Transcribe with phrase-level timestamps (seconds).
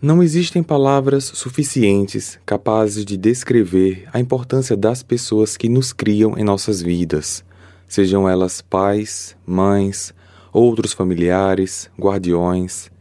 [0.00, 6.44] Não existem palavras suficientes capazes de descrever a importância das pessoas que nos criam em
[6.44, 7.44] nossas vidas,
[7.88, 10.14] sejam elas pais, mães,
[10.52, 12.92] outros familiares, guardiões.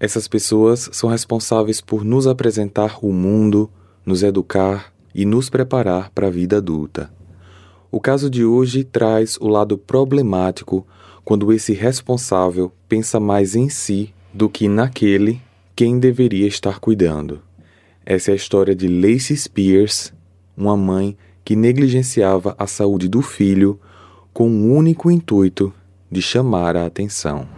[0.00, 3.70] Essas pessoas são responsáveis por nos apresentar o mundo,
[4.04, 7.12] nos educar e nos preparar para a vida adulta.
[7.92, 10.84] O caso de hoje traz o lado problemático
[11.24, 15.40] quando esse responsável pensa mais em si do que naquele
[15.80, 17.40] quem deveria estar cuidando.
[18.04, 20.12] Essa é a história de Lacey Spears,
[20.54, 23.80] uma mãe que negligenciava a saúde do filho
[24.30, 25.72] com o único intuito
[26.12, 27.48] de chamar a atenção.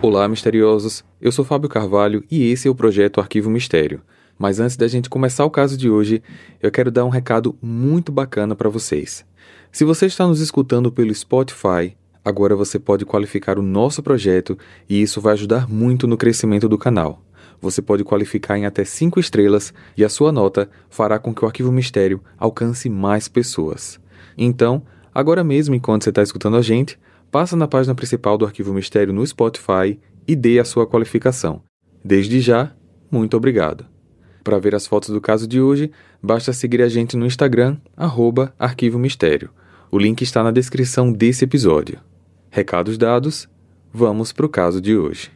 [0.00, 1.04] Olá, misteriosos!
[1.20, 4.02] Eu sou Fábio Carvalho e esse é o projeto Arquivo Mistério.
[4.38, 6.22] Mas antes da gente começar o caso de hoje,
[6.62, 9.26] eu quero dar um recado muito bacana para vocês.
[9.72, 14.58] Se você está nos escutando pelo Spotify, Agora você pode qualificar o nosso projeto
[14.88, 17.22] e isso vai ajudar muito no crescimento do canal.
[17.60, 21.46] Você pode qualificar em até 5 estrelas e a sua nota fará com que o
[21.46, 24.00] Arquivo Mistério alcance mais pessoas.
[24.36, 24.82] Então,
[25.14, 26.98] agora mesmo enquanto você está escutando a gente,
[27.30, 31.62] passa na página principal do Arquivo Mistério no Spotify e dê a sua qualificação.
[32.04, 32.72] Desde já,
[33.08, 33.86] muito obrigado.
[34.42, 38.52] Para ver as fotos do caso de hoje, basta seguir a gente no Instagram, arroba
[38.58, 39.50] Arquivo Mistério.
[39.92, 42.00] O link está na descrição desse episódio.
[42.56, 43.46] Recados dados,
[43.92, 45.30] vamos para o caso de hoje.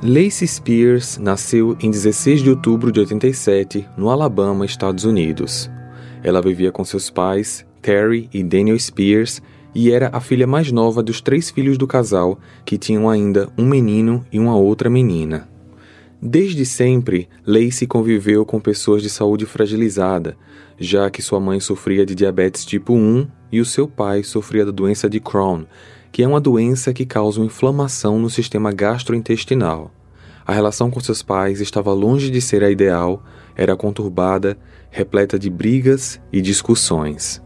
[0.00, 5.68] Lacey Spears nasceu em 16 de outubro de 87, no Alabama, Estados Unidos.
[6.22, 9.42] Ela vivia com seus pais, Terry e Daniel Spears,
[9.74, 13.66] e era a filha mais nova dos três filhos do casal, que tinham ainda um
[13.66, 15.48] menino e uma outra menina.
[16.20, 20.36] Desde sempre, Lacey conviveu com pessoas de saúde fragilizada,
[20.78, 24.70] já que sua mãe sofria de diabetes tipo 1 e o seu pai sofria da
[24.70, 25.64] doença de Crohn,
[26.10, 29.92] que é uma doença que causa inflamação no sistema gastrointestinal.
[30.46, 33.22] A relação com seus pais estava longe de ser a ideal,
[33.54, 34.56] era conturbada,
[34.90, 37.42] repleta de brigas e discussões.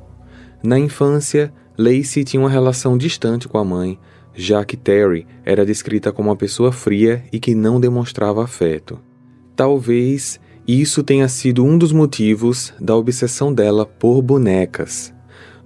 [0.62, 3.98] Na infância, Lacey tinha uma relação distante com a mãe,
[4.34, 8.98] já que Terry era descrita como uma pessoa fria e que não demonstrava afeto.
[9.56, 15.12] Talvez isso tenha sido um dos motivos da obsessão dela por bonecas.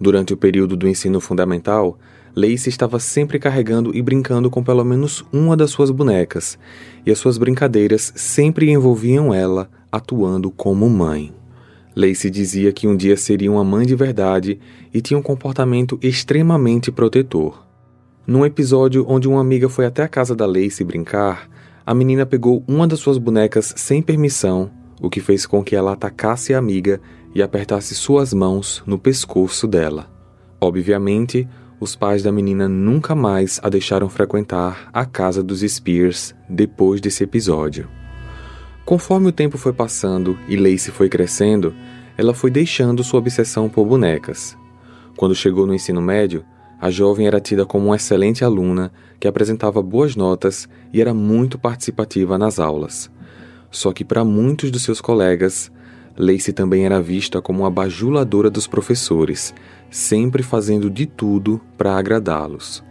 [0.00, 1.98] Durante o período do ensino fundamental,
[2.34, 6.58] Lacey estava sempre carregando e brincando com pelo menos uma das suas bonecas,
[7.06, 11.32] e as suas brincadeiras sempre envolviam ela atuando como mãe.
[11.94, 14.58] Lacey dizia que um dia seria uma mãe de verdade
[14.92, 17.64] e tinha um comportamento extremamente protetor.
[18.26, 21.46] Num episódio onde uma amiga foi até a casa da Lacey brincar,
[21.84, 25.92] a menina pegou uma das suas bonecas sem permissão, o que fez com que ela
[25.92, 26.98] atacasse a amiga
[27.34, 30.10] e apertasse suas mãos no pescoço dela.
[30.58, 31.46] Obviamente,
[31.78, 37.24] os pais da menina nunca mais a deixaram frequentar a casa dos Spears depois desse
[37.24, 37.86] episódio.
[38.86, 41.74] Conforme o tempo foi passando e Lacey foi crescendo,
[42.16, 44.56] ela foi deixando sua obsessão por bonecas.
[45.14, 46.42] Quando chegou no ensino médio,
[46.80, 51.58] a jovem era tida como uma excelente aluna que apresentava boas notas e era muito
[51.58, 53.10] participativa nas aulas.
[53.70, 55.70] Só que para muitos dos seus colegas,
[56.16, 59.54] Lacey também era vista como uma bajuladora dos professores,
[59.90, 62.84] sempre fazendo de tudo para agradá-los.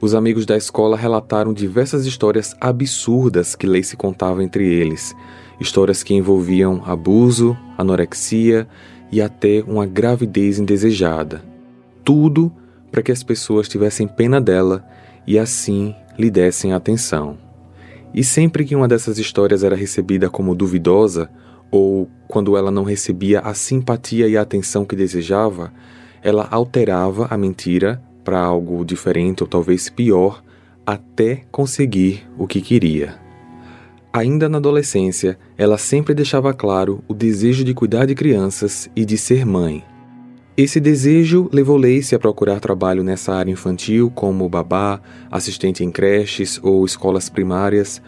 [0.00, 5.16] Os amigos da escola relataram diversas histórias absurdas que Lacey contava entre eles,
[5.58, 8.68] histórias que envolviam abuso, anorexia
[9.10, 11.42] e até uma gravidez indesejada.
[12.04, 12.52] Tudo
[12.94, 14.86] para que as pessoas tivessem pena dela
[15.26, 17.36] e assim lhe dessem atenção.
[18.14, 21.28] E sempre que uma dessas histórias era recebida como duvidosa,
[21.72, 25.72] ou quando ela não recebia a simpatia e a atenção que desejava,
[26.22, 30.40] ela alterava a mentira para algo diferente ou talvez pior,
[30.86, 33.16] até conseguir o que queria.
[34.12, 39.18] Ainda na adolescência, ela sempre deixava claro o desejo de cuidar de crianças e de
[39.18, 39.82] ser mãe.
[40.56, 46.60] Esse desejo levou Lacey a procurar trabalho nessa área infantil, como babá, assistente em creches
[46.62, 48.00] ou escolas primárias,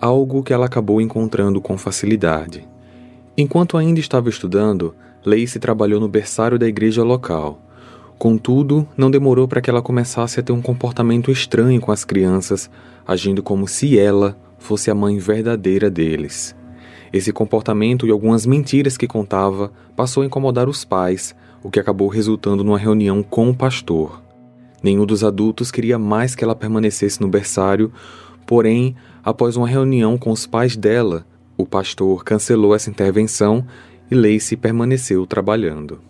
[0.00, 2.66] algo que ela acabou encontrando com facilidade.
[3.36, 7.62] Enquanto ainda estava estudando, Lacey trabalhou no berçário da igreja local.
[8.18, 12.68] Contudo, não demorou para que ela começasse a ter um comportamento estranho com as crianças,
[13.06, 16.52] agindo como se ela fosse a mãe verdadeira deles.
[17.12, 21.32] Esse comportamento e algumas mentiras que contava passou a incomodar os pais,
[21.62, 24.22] o que acabou resultando numa reunião com o pastor.
[24.82, 27.92] Nenhum dos adultos queria mais que ela permanecesse no berçário,
[28.46, 31.24] porém, após uma reunião com os pais dela,
[31.56, 33.64] o pastor cancelou essa intervenção
[34.10, 36.00] e Lacey permaneceu trabalhando.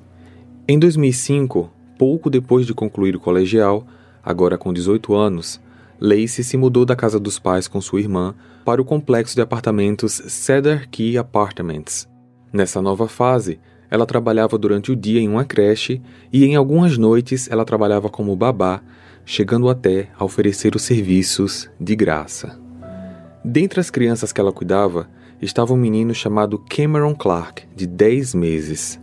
[0.67, 3.87] Em 2005, pouco depois de concluir o colegial,
[4.25, 5.61] agora com 18 anos,
[6.01, 8.35] Lacey se mudou da casa dos pais com sua irmã
[8.65, 12.09] para o complexo de apartamentos Cedar Key Apartments.
[12.53, 13.61] Nessa nova fase,
[13.93, 16.00] ela trabalhava durante o dia em uma creche
[16.33, 18.81] e em algumas noites ela trabalhava como babá,
[19.23, 22.59] chegando até a oferecer os serviços de graça.
[23.44, 25.11] Dentre as crianças que ela cuidava,
[25.43, 28.99] estava um menino chamado Cameron Clark, de 10 meses.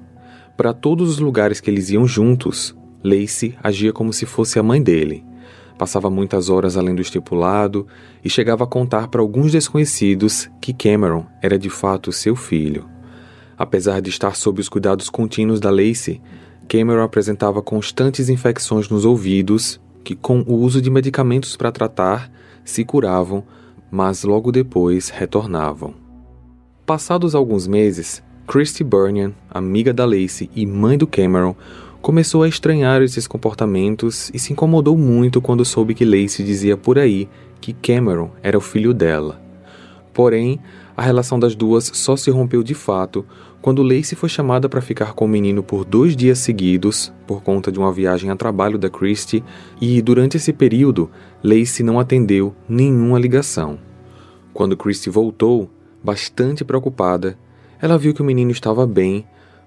[0.57, 4.81] Para todos os lugares que eles iam juntos, Lacey agia como se fosse a mãe
[4.81, 5.23] dele.
[5.77, 7.85] Passava muitas horas além do estipulado
[8.25, 12.89] e chegava a contar para alguns desconhecidos que Cameron era de fato seu filho.
[13.59, 16.21] Apesar de estar sob os cuidados contínuos da Lacey,
[16.69, 22.31] Cameron apresentava constantes infecções nos ouvidos que, com o uso de medicamentos para tratar,
[22.63, 23.43] se curavam,
[23.91, 25.93] mas logo depois retornavam.
[26.85, 31.53] Passados alguns meses, Christy Burnian, amiga da Lacey e mãe do Cameron,
[32.01, 36.97] começou a estranhar esses comportamentos e se incomodou muito quando soube que Lacey dizia por
[36.97, 37.27] aí
[37.59, 39.41] que Cameron era o filho dela.
[40.13, 40.59] Porém,
[40.95, 43.25] a relação das duas só se rompeu de fato
[43.61, 47.71] quando Lacey foi chamada para ficar com o menino por dois dias seguidos, por conta
[47.71, 49.43] de uma viagem a trabalho da Christie,
[49.81, 51.09] e durante esse período,
[51.43, 53.77] Lacey não atendeu nenhuma ligação.
[54.53, 55.69] Quando Christie voltou,
[56.03, 57.37] bastante preocupada,
[57.81, 59.25] ela viu que o menino estava bem,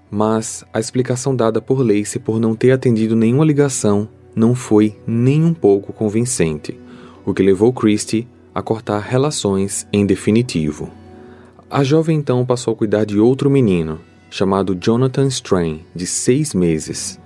[0.09, 5.43] mas a explicação dada por Lacey por não ter atendido nenhuma ligação não foi nem
[5.43, 6.79] um pouco convincente,
[7.25, 11.02] o que levou Christie a cortar relações em definitivo.
[11.75, 13.99] A jovem então passou a cuidar de outro menino,
[14.29, 17.19] chamado Jonathan Strain, de seis meses.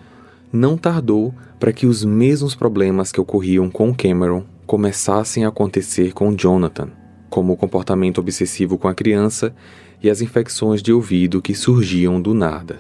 [0.54, 6.34] Não tardou para que os mesmos problemas que ocorriam com Cameron começassem a acontecer com
[6.34, 6.88] Jonathan,
[7.30, 9.54] como o comportamento obsessivo com a criança
[10.02, 12.80] e as infecções de ouvido que surgiam do nada.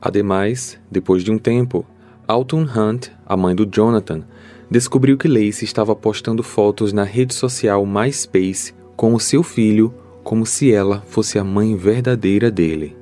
[0.00, 1.84] Ademais, depois de um tempo,
[2.28, 4.22] Alton Hunt, a mãe do Jonathan,
[4.70, 9.92] descobriu que Lacey estava postando fotos na rede social MySpace com o seu filho
[10.22, 12.96] como se ela fosse a mãe verdadeira dele.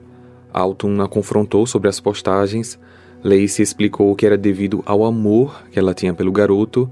[0.53, 2.79] Alton a confrontou sobre as postagens.
[3.23, 6.91] Lacey explicou que era devido ao amor que ela tinha pelo garoto,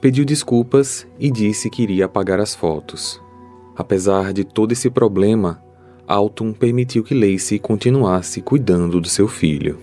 [0.00, 3.20] pediu desculpas e disse que iria apagar as fotos.
[3.76, 5.62] Apesar de todo esse problema,
[6.06, 9.78] Alton permitiu que Lacey continuasse cuidando do seu filho.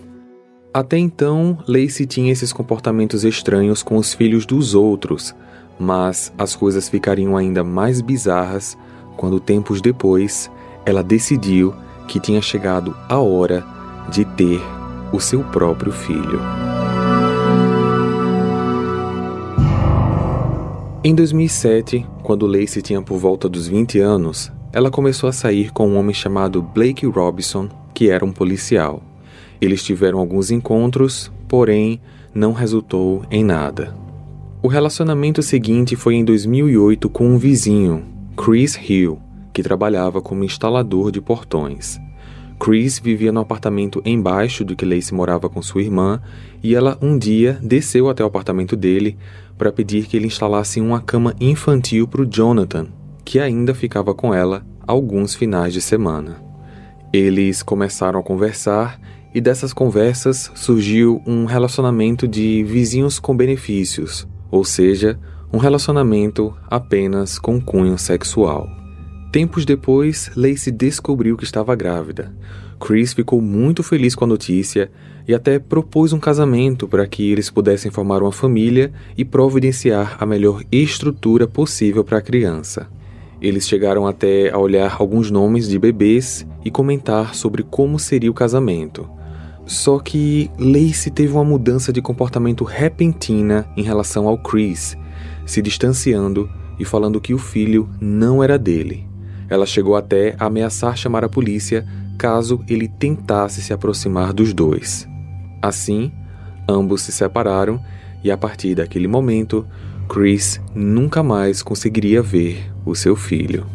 [0.72, 5.34] Até então, Lacey tinha esses comportamentos estranhos com os filhos dos outros,
[5.78, 8.78] mas as coisas ficariam ainda mais bizarras
[9.20, 10.50] quando tempos depois
[10.86, 11.74] ela decidiu
[12.08, 13.62] que tinha chegado a hora
[14.10, 14.58] de ter
[15.12, 16.40] o seu próprio filho.
[21.04, 25.86] Em 2007, quando Lacey tinha por volta dos 20 anos, ela começou a sair com
[25.86, 29.02] um homem chamado Blake Robinson, que era um policial.
[29.60, 32.00] Eles tiveram alguns encontros, porém
[32.34, 33.94] não resultou em nada.
[34.62, 39.20] O relacionamento seguinte foi em 2008 com um vizinho, Chris Hill,
[39.52, 42.00] que trabalhava como instalador de portões.
[42.58, 46.22] Chris vivia no apartamento embaixo do que Lacey morava com sua irmã
[46.62, 49.18] e ela um dia desceu até o apartamento dele
[49.58, 52.86] para pedir que ele instalasse uma cama infantil para o Jonathan,
[53.26, 56.42] que ainda ficava com ela alguns finais de semana.
[57.12, 58.98] Eles começaram a conversar
[59.34, 65.20] e dessas conversas surgiu um relacionamento de vizinhos com benefícios, ou seja,
[65.52, 68.68] um relacionamento apenas com cunho sexual.
[69.32, 72.32] Tempos depois, Lacey descobriu que estava grávida.
[72.80, 74.90] Chris ficou muito feliz com a notícia
[75.28, 80.26] e até propôs um casamento para que eles pudessem formar uma família e providenciar a
[80.26, 82.88] melhor estrutura possível para a criança.
[83.40, 88.34] Eles chegaram até a olhar alguns nomes de bebês e comentar sobre como seria o
[88.34, 89.08] casamento.
[89.66, 94.96] Só que Lacey teve uma mudança de comportamento repentina em relação ao Chris
[95.46, 99.06] se distanciando e falando que o filho não era dele.
[99.48, 101.86] Ela chegou até a ameaçar chamar a polícia
[102.16, 105.08] caso ele tentasse se aproximar dos dois.
[105.62, 106.12] Assim,
[106.68, 107.80] ambos se separaram
[108.22, 109.66] e a partir daquele momento,
[110.08, 113.66] Chris nunca mais conseguiria ver o seu filho.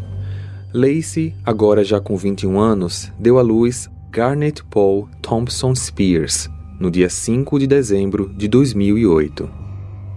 [0.74, 6.50] Lacey, agora já com 21 anos, deu à luz Garnet Paul Thompson Spears
[6.80, 9.65] no dia 5 de dezembro de 2008.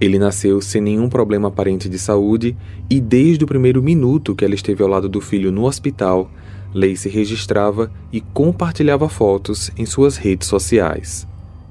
[0.00, 2.56] Ele nasceu sem nenhum problema aparente de saúde
[2.88, 6.30] e, desde o primeiro minuto que ela esteve ao lado do filho no hospital,
[6.72, 11.26] Lacey registrava e compartilhava fotos em suas redes sociais.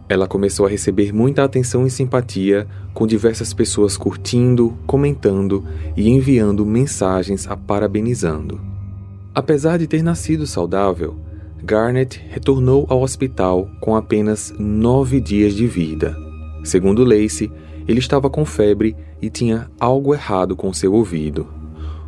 [0.09, 5.63] Ela começou a receber muita atenção e simpatia, com diversas pessoas curtindo, comentando
[5.95, 8.59] e enviando mensagens a parabenizando.
[9.35, 11.15] Apesar de ter nascido saudável,
[11.63, 16.27] Garnet retornou ao hospital com apenas nove dias de vida
[16.67, 17.49] Segundo Lacey,
[17.87, 21.47] ele estava com febre e tinha algo errado com seu ouvido.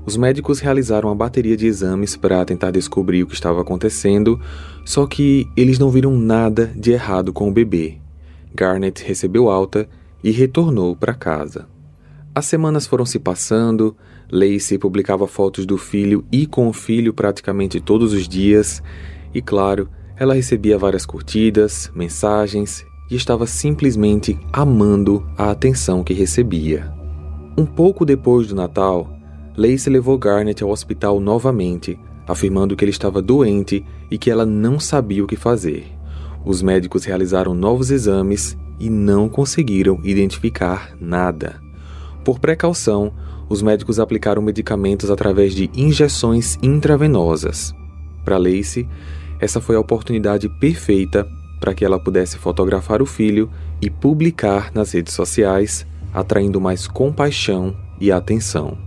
[0.05, 4.39] Os médicos realizaram uma bateria de exames para tentar descobrir o que estava acontecendo,
[4.83, 7.97] só que eles não viram nada de errado com o bebê.
[8.53, 9.87] Garnet recebeu alta
[10.23, 11.67] e retornou para casa.
[12.33, 13.95] As semanas foram se passando,
[14.31, 18.81] Lacey publicava fotos do filho e com o filho praticamente todos os dias,
[19.33, 26.93] e claro, ela recebia várias curtidas, mensagens e estava simplesmente amando a atenção que recebia.
[27.57, 29.09] Um pouco depois do Natal,
[29.57, 34.79] Lacey levou Garnet ao hospital novamente, afirmando que ele estava doente e que ela não
[34.79, 35.87] sabia o que fazer.
[36.45, 41.59] Os médicos realizaram novos exames e não conseguiram identificar nada.
[42.23, 43.11] Por precaução,
[43.49, 47.73] os médicos aplicaram medicamentos através de injeções intravenosas.
[48.23, 48.87] Para Lacey,
[49.39, 51.27] essa foi a oportunidade perfeita
[51.59, 53.49] para que ela pudesse fotografar o filho
[53.81, 58.77] e publicar nas redes sociais, atraindo mais compaixão e atenção.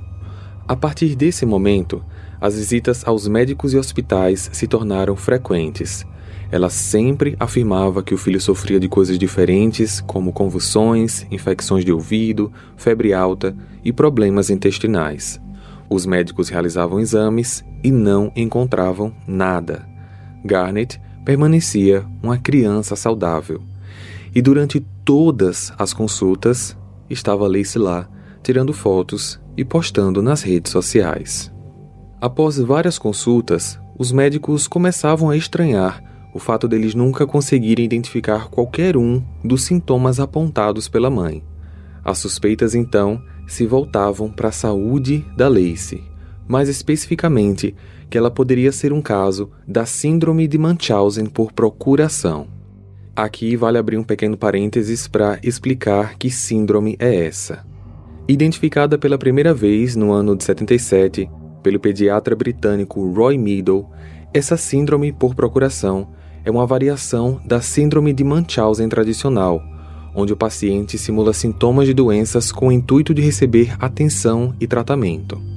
[0.66, 2.02] A partir desse momento,
[2.40, 6.04] as visitas aos médicos e hospitais se tornaram frequentes.
[6.50, 12.52] Ela sempre afirmava que o filho sofria de coisas diferentes, como convulsões, infecções de ouvido,
[12.76, 15.40] febre alta e problemas intestinais.
[15.88, 19.86] Os médicos realizavam exames e não encontravam nada.
[20.44, 23.62] Garnet permanecia uma criança saudável.
[24.34, 26.76] E durante todas as consultas,
[27.08, 28.08] estava Lacey lá,
[28.42, 31.52] tirando fotos e postando nas redes sociais.
[32.20, 36.02] Após várias consultas, os médicos começavam a estranhar
[36.32, 41.44] o fato deles nunca conseguirem identificar qualquer um dos sintomas apontados pela mãe.
[42.02, 46.02] As suspeitas então se voltavam para a saúde da Lacey,
[46.52, 47.74] mais especificamente
[48.10, 52.46] que ela poderia ser um caso da Síndrome de Munchausen por procuração.
[53.16, 57.64] Aqui vale abrir um pequeno parênteses para explicar que síndrome é essa.
[58.28, 61.28] Identificada pela primeira vez no ano de 77
[61.62, 63.90] pelo pediatra britânico Roy Meadow,
[64.34, 66.08] essa síndrome por procuração
[66.44, 69.62] é uma variação da Síndrome de Munchausen tradicional,
[70.14, 75.51] onde o paciente simula sintomas de doenças com o intuito de receber atenção e tratamento.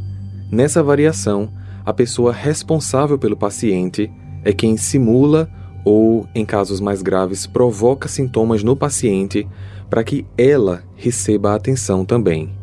[0.56, 1.50] Nessa variação,
[1.86, 4.10] a pessoa responsável pelo paciente
[4.42, 5.50] é quem simula
[5.84, 9.46] ou, em casos mais graves, provoca sintomas no paciente
[9.90, 12.56] para que ela receba atenção também.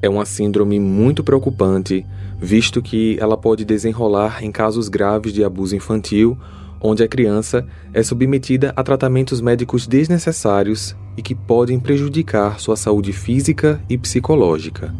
[0.00, 2.06] É uma síndrome muito preocupante,
[2.38, 6.38] visto que ela pode desenrolar em casos graves de abuso infantil,
[6.80, 13.12] onde a criança é submetida a tratamentos médicos desnecessários e que podem prejudicar sua saúde
[13.12, 14.94] física e psicológica.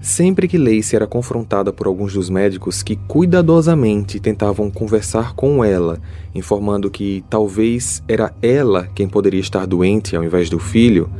[0.00, 6.00] Sempre que Lacey era confrontada por alguns dos médicos que cuidadosamente tentavam conversar com ela,
[6.34, 11.10] informando que talvez era ela quem poderia estar doente ao invés do filho,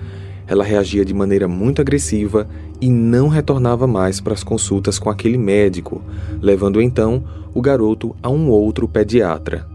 [0.47, 2.49] ela reagia de maneira muito agressiva
[2.81, 6.01] e não retornava mais para as consultas com aquele médico,
[6.41, 9.67] levando então o garoto a um outro pediatra.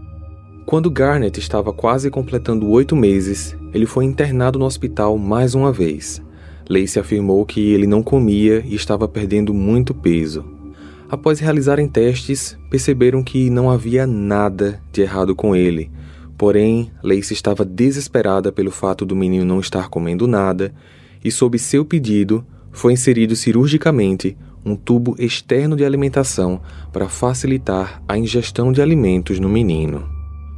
[0.64, 6.23] Quando Garnet estava quase completando oito meses, ele foi internado no hospital mais uma vez.
[6.68, 10.44] Lacey afirmou que ele não comia e estava perdendo muito peso.
[11.08, 15.90] Após realizarem testes, perceberam que não havia nada de errado com ele.
[16.36, 20.74] Porém, Lacey estava desesperada pelo fato do menino não estar comendo nada
[21.22, 26.60] e, sob seu pedido, foi inserido cirurgicamente um tubo externo de alimentação
[26.92, 30.08] para facilitar a ingestão de alimentos no menino.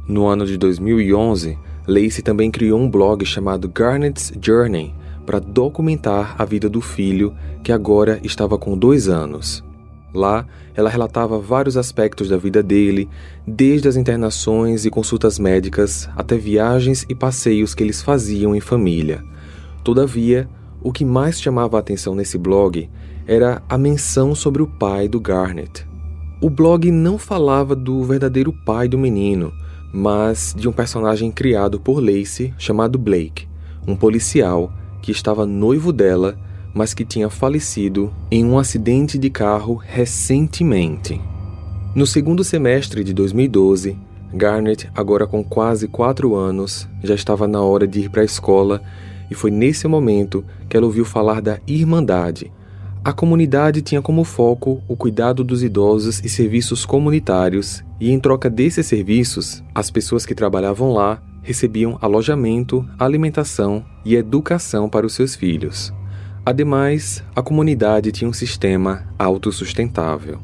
[0.07, 4.93] No ano de 2011, Lacey também criou um blog chamado Garnet's Journey,
[5.27, 9.61] para documentar a vida do filho, que agora estava com dois anos.
[10.13, 13.09] Lá, ela relatava vários aspectos da vida dele,
[13.45, 19.21] desde as internações e consultas médicas até viagens e passeios que eles faziam em família.
[19.83, 20.49] Todavia,
[20.81, 22.89] o que mais chamava a atenção nesse blog
[23.27, 25.85] era a menção sobre o pai do Garnet.
[26.39, 29.51] O blog não falava do verdadeiro pai do menino,
[29.93, 33.45] mas de um personagem criado por Lacey chamado Blake,
[33.85, 34.71] um policial
[35.07, 36.37] que estava noivo dela,
[36.73, 41.21] mas que tinha falecido em um acidente de carro recentemente.
[41.95, 43.97] No segundo semestre de 2012,
[44.33, 48.81] Garnet, agora com quase quatro anos, já estava na hora de ir para a escola
[49.31, 52.51] e foi nesse momento que ela ouviu falar da Irmandade.
[53.01, 58.49] A comunidade tinha como foco o cuidado dos idosos e serviços comunitários, e em troca
[58.49, 65.33] desses serviços, as pessoas que trabalhavam lá recebiam alojamento, alimentação e educação para os seus
[65.33, 65.93] filhos.
[66.45, 70.39] Ademais, a comunidade tinha um sistema autossustentável.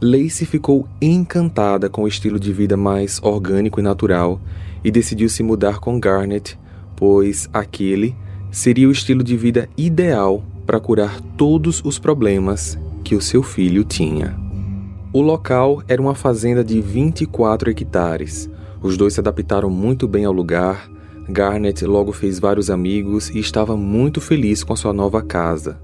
[0.00, 4.40] Lacey ficou encantada com o estilo de vida mais orgânico e natural
[4.82, 6.58] e decidiu se mudar com Garnet,
[6.96, 8.16] pois aquele
[8.50, 13.84] seria o estilo de vida ideal para curar todos os problemas que o seu filho
[13.84, 14.34] tinha.
[15.12, 18.48] O local era uma fazenda de 24 hectares.
[18.82, 20.90] Os dois se adaptaram muito bem ao lugar.
[21.28, 25.80] Garnet logo fez vários amigos e estava muito feliz com a sua nova casa.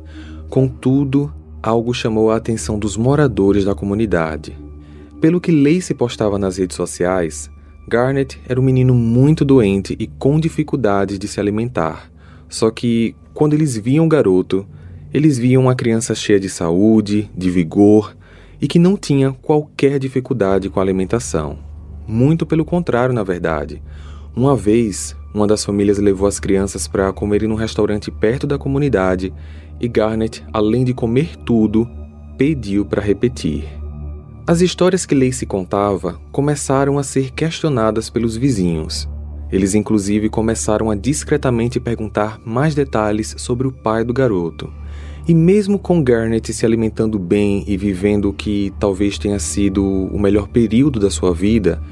[0.48, 4.56] Contudo, algo chamou a atenção dos moradores da comunidade.
[5.20, 7.50] Pelo que Lacey postava nas redes sociais,
[7.88, 12.10] Garnet era um menino muito doente e com dificuldades de se alimentar.
[12.48, 14.66] Só que, quando eles viam o garoto,
[15.12, 18.16] eles viam uma criança cheia de saúde, de vigor
[18.60, 21.65] e que não tinha qualquer dificuldade com a alimentação.
[22.06, 23.82] Muito pelo contrário, na verdade.
[24.34, 29.32] Uma vez, uma das famílias levou as crianças para comerem num restaurante perto da comunidade
[29.80, 31.88] e Garnet, além de comer tudo,
[32.36, 33.64] pediu para repetir.
[34.46, 39.08] As histórias que Lacey contava começaram a ser questionadas pelos vizinhos.
[39.50, 44.72] Eles inclusive começaram a discretamente perguntar mais detalhes sobre o pai do garoto.
[45.26, 50.18] E mesmo com Garnet se alimentando bem e vivendo o que talvez tenha sido o
[50.18, 51.82] melhor período da sua vida,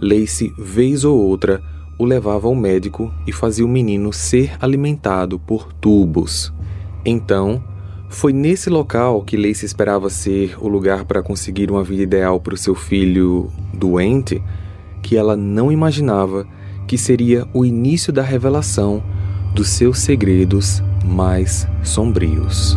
[0.00, 1.62] Lacey, vez ou outra,
[1.98, 6.52] o levava ao médico e fazia o menino ser alimentado por tubos.
[7.04, 7.62] Então,
[8.08, 12.54] foi nesse local que Lacey esperava ser o lugar para conseguir uma vida ideal para
[12.54, 14.42] o seu filho doente,
[15.02, 16.46] que ela não imaginava
[16.86, 19.02] que seria o início da revelação
[19.54, 22.76] dos seus segredos mais sombrios.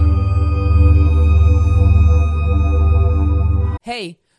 [3.86, 4.18] Hey,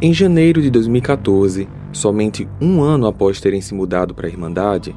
[0.00, 4.94] Em janeiro de 2014, somente um ano após terem se mudado para a Irmandade,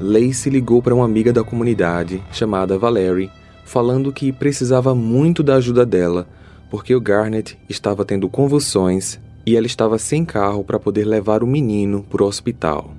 [0.00, 3.30] Lacey ligou para uma amiga da comunidade chamada Valerie,
[3.64, 6.26] falando que precisava muito da ajuda dela
[6.70, 11.46] porque o Garnet estava tendo convulsões e ela estava sem carro para poder levar o
[11.46, 12.94] menino para o hospital.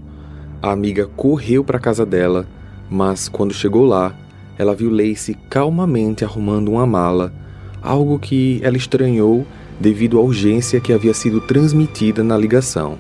[0.62, 2.46] A amiga correu para a casa dela,
[2.90, 4.14] mas quando chegou lá,
[4.58, 7.34] ela viu Lacey calmamente arrumando uma mala,
[7.82, 9.48] algo que ela estranhou
[9.82, 13.00] devido à urgência que havia sido transmitida na ligação.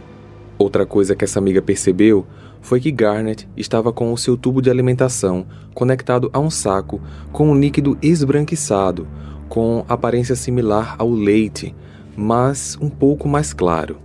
[0.58, 2.26] Outra coisa que essa amiga percebeu
[2.60, 7.00] foi que Garnet estava com o seu tubo de alimentação conectado a um saco
[7.32, 9.08] com um líquido esbranquiçado,
[9.48, 11.76] com aparência similar ao leite,
[12.18, 13.98] mas um pouco mais claro.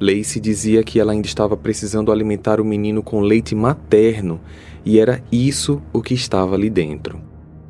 [0.00, 4.40] Lacey dizia que ela ainda estava precisando alimentar o menino com leite materno
[4.84, 7.20] e era isso o que estava ali dentro.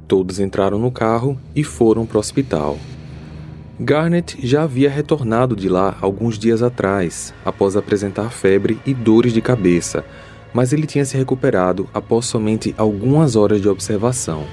[0.06, 2.78] Todos entraram no carro e foram para o hospital.
[3.80, 9.40] Garnet já havia retornado de lá alguns dias atrás, após apresentar febre e dores de
[9.40, 10.04] cabeça,
[10.52, 14.44] mas ele tinha se recuperado após somente algumas horas de observação.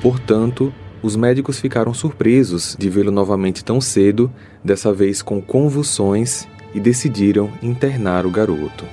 [0.00, 4.32] Portanto, os médicos ficaram surpresos de vê-lo novamente tão cedo,
[4.64, 8.86] dessa vez com convulsões, e decidiram internar o garoto.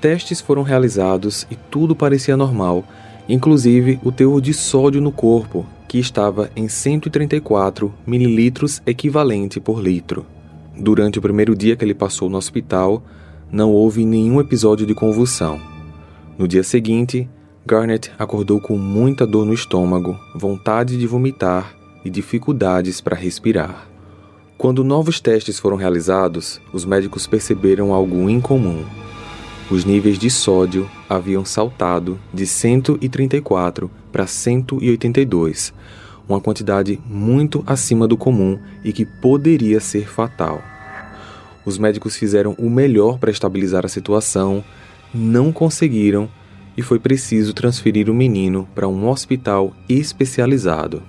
[0.00, 2.82] Testes foram realizados e tudo parecia normal,
[3.32, 10.26] inclusive o teor de sódio no corpo, que estava em 134 mililitros equivalente por litro.
[10.76, 13.02] Durante o primeiro dia que ele passou no hospital,
[13.50, 15.58] não houve nenhum episódio de convulsão.
[16.36, 17.26] No dia seguinte,
[17.64, 23.88] Garnet acordou com muita dor no estômago, vontade de vomitar e dificuldades para respirar.
[24.58, 28.84] Quando novos testes foram realizados, os médicos perceberam algo incomum.
[29.72, 35.72] Os níveis de sódio haviam saltado de 134 para 182,
[36.28, 40.62] uma quantidade muito acima do comum e que poderia ser fatal.
[41.64, 44.62] Os médicos fizeram o melhor para estabilizar a situação,
[45.14, 46.28] não conseguiram
[46.76, 51.02] e foi preciso transferir o menino para um hospital especializado.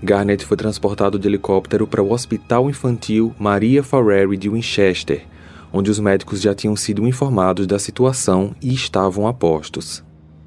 [0.00, 5.26] Garnet foi transportado de helicóptero para o Hospital Infantil Maria Farreri de Winchester,
[5.72, 10.02] onde os médicos já tinham sido informados da situação e estavam a postos.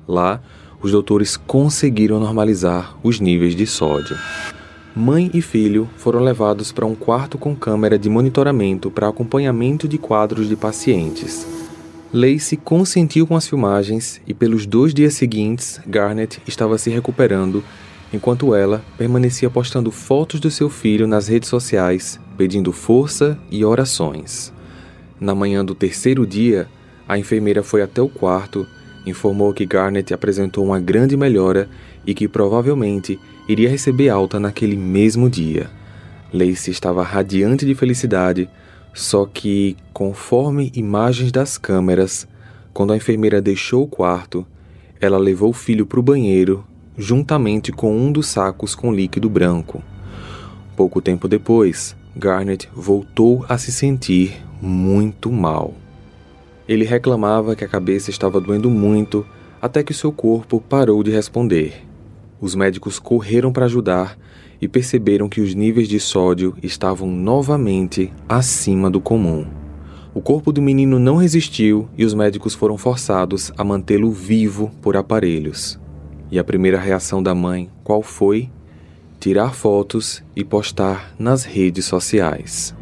[0.07, 0.41] Lá,
[0.81, 4.17] os doutores conseguiram normalizar os níveis de sódio.
[4.95, 9.97] Mãe e filho foram levados para um quarto com câmera de monitoramento para acompanhamento de
[9.97, 11.47] quadros de pacientes.
[12.13, 17.63] Lacey consentiu com as filmagens e pelos dois dias seguintes, Garnet estava se recuperando,
[18.12, 24.51] enquanto ela permanecia postando fotos do seu filho nas redes sociais, pedindo força e orações.
[25.21, 26.67] Na manhã do terceiro dia,
[27.07, 28.67] a enfermeira foi até o quarto
[29.05, 31.69] informou que Garnet apresentou uma grande melhora
[32.05, 35.69] e que provavelmente iria receber alta naquele mesmo dia.
[36.34, 38.49] Lacey estava radiante de felicidade,
[38.93, 42.27] só que, conforme imagens das câmeras,
[42.73, 44.45] quando a enfermeira deixou o quarto,
[44.99, 46.63] ela levou o filho para o banheiro
[46.97, 49.81] juntamente com um dos sacos com líquido branco.
[50.75, 55.74] Pouco tempo depois, Garnet voltou a se sentir muito mal.
[56.67, 59.26] Ele reclamava que a cabeça estava doendo muito
[59.62, 61.86] até que seu corpo parou de responder.
[62.39, 64.17] Os médicos correram para ajudar
[64.62, 69.45] e perceberam que os níveis de sódio estavam novamente acima do comum.
[70.13, 74.97] O corpo do menino não resistiu e os médicos foram forçados a mantê-lo vivo por
[74.97, 75.80] aparelhos.
[76.30, 78.50] E a primeira reação da mãe, qual foi?
[79.19, 82.76] Tirar fotos e postar nas redes sociais.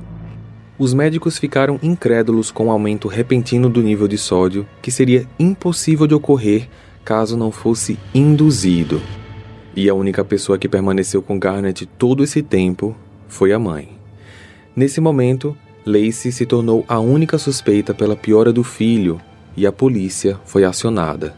[0.80, 6.08] Os médicos ficaram incrédulos com o aumento repentino do nível de sódio, que seria impossível
[6.08, 6.70] de ocorrer
[7.04, 9.02] caso não fosse induzido.
[9.76, 12.96] E a única pessoa que permaneceu com Garnet todo esse tempo
[13.28, 13.90] foi a mãe.
[14.74, 19.20] Nesse momento, Lacey se tornou a única suspeita pela piora do filho
[19.58, 21.36] e a polícia foi acionada.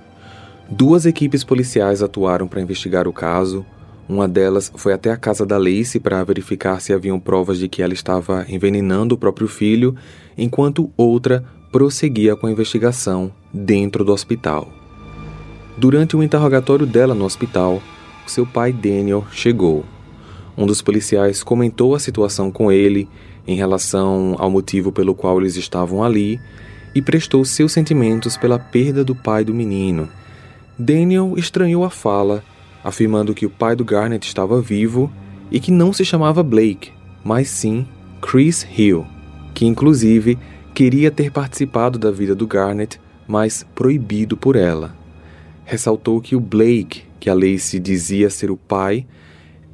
[0.70, 3.66] Duas equipes policiais atuaram para investigar o caso,
[4.12, 7.82] uma delas foi até a casa da Lacey para verificar se haviam provas de que
[7.82, 9.96] ela estava envenenando o próprio filho,
[10.38, 14.68] enquanto outra prosseguia com a investigação dentro do hospital.
[15.78, 17.82] Durante o interrogatório dela no hospital,
[18.28, 19.86] seu pai Daniel chegou.
[20.58, 23.08] Um dos policiais comentou a situação com ele
[23.48, 26.38] em relação ao motivo pelo qual eles estavam ali
[26.94, 30.10] e prestou seus sentimentos pela perda do pai do menino.
[30.78, 32.44] Daniel estranhou a fala
[32.84, 35.12] afirmando que o pai do Garnet estava vivo
[35.50, 36.92] e que não se chamava Blake,
[37.24, 37.86] mas sim
[38.22, 39.06] Chris Hill,
[39.54, 40.38] que inclusive
[40.74, 44.96] queria ter participado da vida do Garnet, mas proibido por ela.
[45.66, 49.06] Ressaltou que o Blake, que a Lacey dizia ser o pai,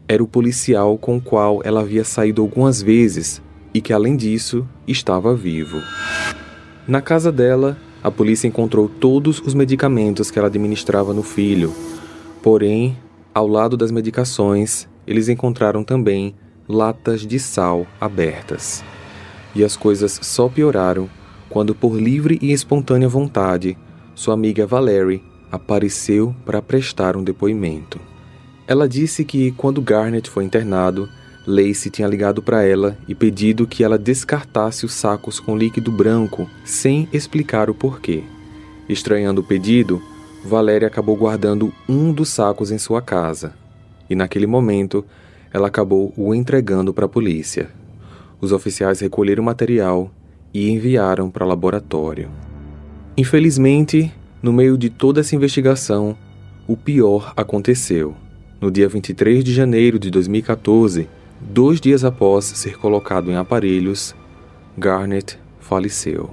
[0.07, 3.41] era o policial com o qual ela havia saído algumas vezes
[3.73, 5.81] e que, além disso, estava vivo.
[6.87, 11.73] Na casa dela, a polícia encontrou todos os medicamentos que ela administrava no filho,
[12.47, 12.97] Porém,
[13.33, 16.33] ao lado das medicações, eles encontraram também
[16.65, 18.85] latas de sal abertas.
[19.53, 21.09] E as coisas só pioraram
[21.49, 23.77] quando, por livre e espontânea vontade,
[24.15, 27.99] sua amiga Valerie apareceu para prestar um depoimento.
[28.65, 31.09] Ela disse que, quando Garnet foi internado,
[31.45, 36.49] Lacey tinha ligado para ela e pedido que ela descartasse os sacos com líquido branco
[36.63, 38.23] sem explicar o porquê.
[38.87, 40.01] Estranhando o pedido,
[40.47, 43.53] Valéria acabou guardando um dos sacos em sua casa
[44.09, 45.05] e, naquele momento,
[45.53, 47.69] ela acabou o entregando para a polícia.
[48.39, 50.09] Os oficiais recolheram o material
[50.53, 52.29] e enviaram para o laboratório.
[53.17, 56.17] Infelizmente, no meio de toda essa investigação,
[56.67, 58.15] o pior aconteceu.
[58.61, 61.09] No dia 23 de janeiro de 2014,
[61.41, 64.15] dois dias após ser colocado em aparelhos,
[64.77, 66.29] Garnet faleceu.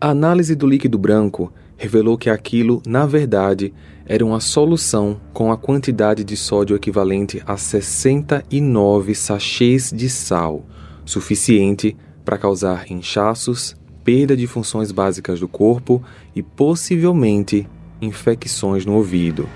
[0.00, 3.74] A análise do líquido branco revelou que aquilo, na verdade,
[4.06, 10.64] era uma solução com a quantidade de sódio equivalente a 69 sachês de sal,
[11.04, 16.00] suficiente para causar inchaços, perda de funções básicas do corpo
[16.36, 17.68] e possivelmente
[18.00, 19.48] infecções no ouvido.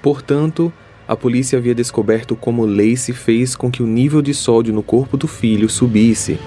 [0.00, 0.72] Portanto,
[1.06, 5.18] a polícia havia descoberto como Lacey fez com que o nível de sódio no corpo
[5.18, 6.38] do filho subisse,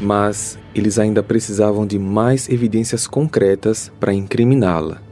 [0.00, 5.02] mas eles ainda precisavam de mais evidências concretas para incriminá-la.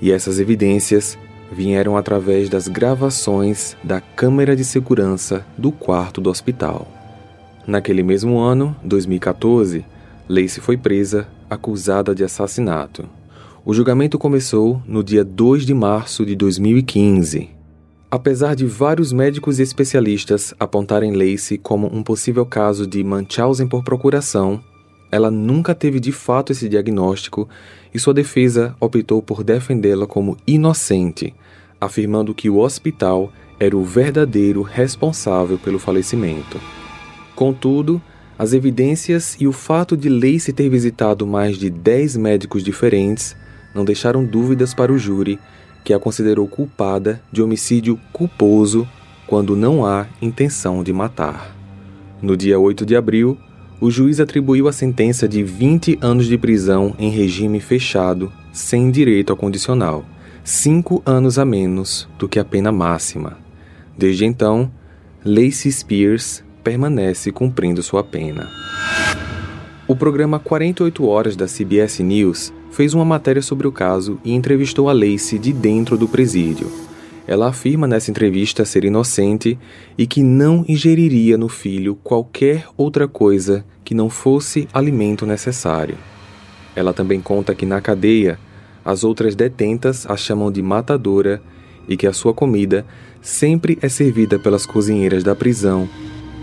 [0.00, 1.18] E essas evidências
[1.52, 6.88] vieram através das gravações da câmera de segurança do quarto do hospital.
[7.66, 9.84] Naquele mesmo ano, 2014,
[10.28, 13.08] Lacey foi presa, acusada de assassinato.
[13.64, 17.50] O julgamento começou no dia 2 de março de 2015.
[18.10, 23.84] Apesar de vários médicos e especialistas apontarem Lacey como um possível caso de Munchausen por
[23.84, 24.60] procuração,
[25.12, 27.46] ela nunca teve de fato esse diagnóstico
[27.92, 31.34] e sua defesa optou por defendê-la como inocente,
[31.78, 36.58] afirmando que o hospital era o verdadeiro responsável pelo falecimento.
[37.36, 38.00] Contudo,
[38.38, 43.36] as evidências e o fato de Lacey ter visitado mais de 10 médicos diferentes
[43.74, 45.38] não deixaram dúvidas para o júri,
[45.84, 48.88] que a considerou culpada de homicídio culposo
[49.26, 51.54] quando não há intenção de matar.
[52.22, 53.38] No dia 8 de abril,
[53.82, 59.30] o juiz atribuiu a sentença de 20 anos de prisão em regime fechado, sem direito
[59.30, 60.04] ao condicional,
[60.44, 63.36] cinco anos a menos do que a pena máxima.
[63.98, 64.70] Desde então,
[65.24, 68.48] Lacey Spears permanece cumprindo sua pena.
[69.88, 74.88] O programa 48 Horas da CBS News fez uma matéria sobre o caso e entrevistou
[74.88, 76.70] a Lacey de dentro do presídio.
[77.26, 79.58] Ela afirma nessa entrevista ser inocente
[79.96, 85.96] e que não ingeriria no filho qualquer outra coisa que não fosse alimento necessário.
[86.74, 88.38] Ela também conta que na cadeia,
[88.84, 91.40] as outras detentas a chamam de matadora
[91.88, 92.84] e que a sua comida
[93.20, 95.88] sempre é servida pelas cozinheiras da prisão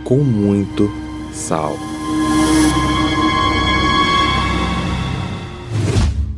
[0.04, 0.89] com muito
[1.34, 1.78] sal.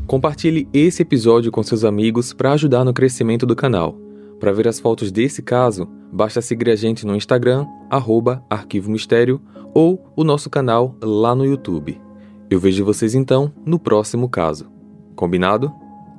[0.07, 4.10] Compartilhe esse episódio com seus amigos para ajudar no crescimento do canal.
[4.41, 9.39] Para ver as fotos desse caso, basta seguir a gente no Instagram, arroba Arquivo Mistério,
[9.71, 12.01] ou o nosso canal lá no YouTube.
[12.49, 14.67] Eu vejo vocês então no próximo caso.
[15.15, 15.71] Combinado?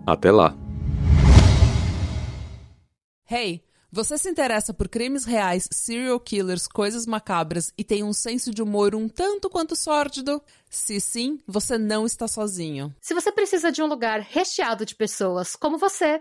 [0.06, 0.56] Até lá!
[3.28, 8.52] Hey, você se interessa por crimes reais, serial killers, coisas macabras e tem um senso
[8.52, 10.40] de humor um tanto quanto sórdido?
[10.70, 12.94] Se sim, você não está sozinho.
[13.00, 16.20] Se você precisa de um lugar recheado de pessoas como você,